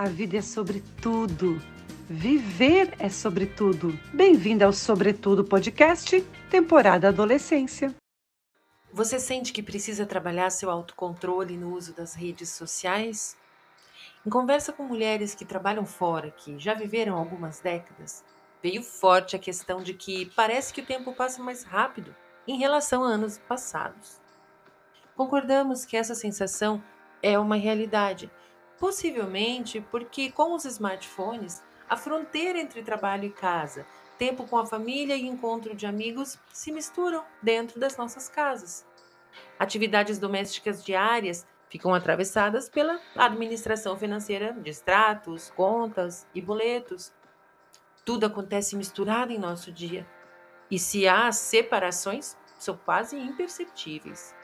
A 0.00 0.08
vida 0.08 0.38
é 0.38 0.40
sobre 0.40 0.82
tudo. 1.02 1.60
Viver 2.08 2.94
é 2.98 3.10
sobre 3.10 3.44
tudo. 3.44 3.92
Bem-vinda 4.14 4.64
ao 4.64 4.72
Sobretudo 4.72 5.44
Podcast, 5.44 6.22
temporada 6.50 7.08
Adolescência. 7.08 7.94
Você 8.90 9.20
sente 9.20 9.52
que 9.52 9.62
precisa 9.62 10.06
trabalhar 10.06 10.48
seu 10.48 10.70
autocontrole 10.70 11.54
no 11.54 11.74
uso 11.74 11.92
das 11.92 12.14
redes 12.14 12.48
sociais? 12.48 13.36
Em 14.26 14.30
conversa 14.30 14.72
com 14.72 14.84
mulheres 14.84 15.34
que 15.34 15.44
trabalham 15.44 15.84
fora, 15.84 16.30
que 16.30 16.58
já 16.58 16.72
viveram 16.72 17.18
algumas 17.18 17.60
décadas, 17.60 18.24
veio 18.62 18.82
forte 18.82 19.36
a 19.36 19.38
questão 19.38 19.82
de 19.82 19.92
que 19.92 20.32
parece 20.34 20.72
que 20.72 20.80
o 20.80 20.86
tempo 20.86 21.12
passa 21.12 21.42
mais 21.42 21.62
rápido 21.62 22.16
em 22.48 22.58
relação 22.58 23.04
a 23.04 23.08
anos 23.08 23.36
passados. 23.36 24.18
Concordamos 25.14 25.84
que 25.84 25.94
essa 25.94 26.14
sensação 26.14 26.82
é 27.22 27.38
uma 27.38 27.56
realidade 27.56 28.30
Possivelmente 28.80 29.78
porque, 29.90 30.32
com 30.32 30.54
os 30.54 30.64
smartphones, 30.64 31.62
a 31.86 31.98
fronteira 31.98 32.58
entre 32.58 32.82
trabalho 32.82 33.26
e 33.26 33.30
casa, 33.30 33.86
tempo 34.18 34.46
com 34.46 34.56
a 34.56 34.64
família 34.64 35.14
e 35.14 35.26
encontro 35.26 35.76
de 35.76 35.84
amigos 35.84 36.38
se 36.50 36.72
misturam 36.72 37.22
dentro 37.42 37.78
das 37.78 37.98
nossas 37.98 38.26
casas. 38.26 38.86
Atividades 39.58 40.18
domésticas 40.18 40.82
diárias 40.82 41.46
ficam 41.68 41.94
atravessadas 41.94 42.70
pela 42.70 42.98
administração 43.14 43.98
financeira 43.98 44.54
de 44.54 44.70
extratos, 44.70 45.50
contas 45.50 46.26
e 46.34 46.40
boletos. 46.40 47.12
Tudo 48.02 48.24
acontece 48.24 48.76
misturado 48.76 49.30
em 49.30 49.38
nosso 49.38 49.70
dia. 49.70 50.06
E 50.70 50.78
se 50.78 51.06
há 51.06 51.30
separações, 51.32 52.34
são 52.58 52.78
quase 52.78 53.18
imperceptíveis. 53.18 54.34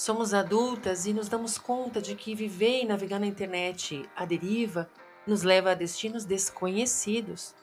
Somos 0.00 0.32
adultas 0.32 1.04
e 1.04 1.12
nos 1.12 1.28
damos 1.28 1.58
conta 1.58 2.00
de 2.00 2.14
que 2.14 2.34
viver 2.34 2.80
e 2.80 2.86
navegar 2.86 3.20
na 3.20 3.26
internet 3.26 4.08
à 4.16 4.24
deriva 4.24 4.88
nos 5.26 5.42
leva 5.42 5.72
a 5.72 5.74
destinos 5.74 6.24
desconhecidos. 6.24 7.54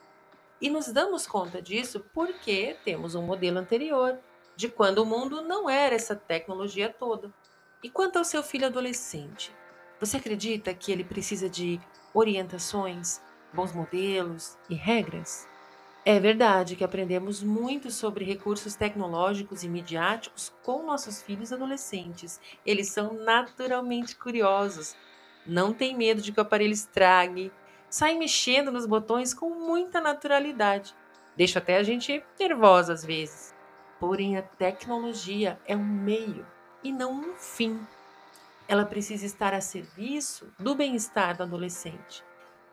E 0.62 0.70
nos 0.70 0.86
damos 0.94 1.26
conta 1.26 1.60
disso 1.60 2.06
porque 2.14 2.78
temos 2.86 3.16
um 3.16 3.24
modelo 3.24 3.58
anterior, 3.58 4.20
de 4.56 4.70
quando 4.70 5.00
o 5.00 5.06
mundo 5.06 5.42
não 5.42 5.68
era 5.68 5.96
essa 5.96 6.16
tecnologia 6.16 6.94
toda. 6.94 7.34
E 7.82 7.90
quanto 7.90 8.18
ao 8.20 8.24
seu 8.24 8.44
filho 8.44 8.68
adolescente, 8.68 9.52
você 10.00 10.18
acredita 10.18 10.76
que 10.76 10.92
ele 10.92 11.04
precisa 11.04 11.50
de 11.50 11.82
orientações, 12.14 13.20
bons 13.52 13.72
modelos 13.74 14.60
e 14.70 14.76
regras? 14.76 15.48
É 16.10 16.22
verdade 16.22 16.78
que 16.78 16.86
aprendemos 16.86 17.44
muito 17.44 17.92
sobre 17.92 18.24
recursos 18.24 18.76
tecnológicos 18.76 19.66
e 19.66 19.68
midiáticos 19.68 20.54
com 20.64 20.86
nossos 20.86 21.22
filhos 21.22 21.52
adolescentes. 21.52 22.40
Eles 22.66 22.88
são 22.88 23.14
naturalmente 23.26 24.16
curiosos, 24.16 24.96
não 25.46 25.74
têm 25.74 25.98
medo 25.98 26.22
de 26.22 26.32
que 26.32 26.40
o 26.40 26.44
aparelho 26.44 26.72
estrague, 26.72 27.52
saem 27.90 28.18
mexendo 28.18 28.72
nos 28.72 28.86
botões 28.86 29.34
com 29.34 29.50
muita 29.50 30.00
naturalidade. 30.00 30.96
Deixa 31.36 31.60
até 31.60 31.76
a 31.76 31.84
gente 31.84 32.24
nervosa 32.40 32.94
às 32.94 33.04
vezes. 33.04 33.54
Porém, 34.00 34.38
a 34.38 34.42
tecnologia 34.42 35.60
é 35.68 35.76
um 35.76 35.84
meio 35.84 36.48
e 36.82 36.90
não 36.90 37.12
um 37.12 37.36
fim. 37.36 37.86
Ela 38.66 38.86
precisa 38.86 39.26
estar 39.26 39.54
a 39.54 39.60
serviço 39.60 40.54
do 40.58 40.74
bem-estar 40.74 41.36
do 41.36 41.44
adolescente, 41.44 42.24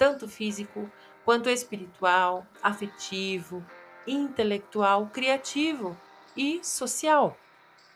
tanto 0.04 0.28
físico 0.28 0.92
quanto 1.24 1.48
espiritual, 1.48 2.46
afetivo, 2.62 3.64
intelectual, 4.06 5.08
criativo 5.10 5.96
e 6.36 6.62
social. 6.62 7.34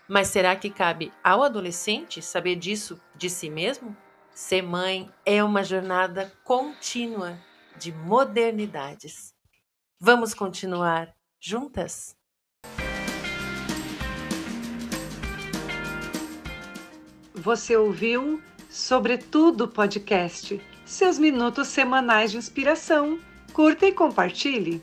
Mas 0.09 0.29
será 0.29 0.56
que 0.56 0.70
cabe 0.70 1.12
ao 1.23 1.42
adolescente 1.42 2.23
saber 2.23 2.56
disso 2.56 2.98
de 3.14 3.29
si 3.29 3.51
mesmo? 3.51 3.95
Ser 4.31 4.62
mãe 4.62 5.12
é 5.23 5.45
uma 5.45 5.62
jornada 5.62 6.33
contínua 6.45 7.39
de 7.77 7.92
modernidades. 7.92 9.35
Vamos 10.01 10.33
continuar 10.33 11.14
juntas? 11.39 12.17
Você 17.35 17.77
ouviu 17.77 18.42
Sobretudo 18.68 19.67
Podcast 19.67 20.61
seus 20.84 21.18
minutos 21.18 21.68
semanais 21.68 22.30
de 22.30 22.36
inspiração. 22.36 23.18
Curta 23.52 23.86
e 23.86 23.92
compartilhe. 23.92 24.83